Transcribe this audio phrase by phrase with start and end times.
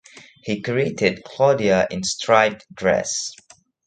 [0.41, 3.33] He created "Claudia in Striped Dress".